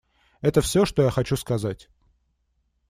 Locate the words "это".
0.41-0.61